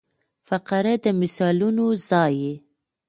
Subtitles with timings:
[0.47, 2.53] فقره د مثالونو ځای يي.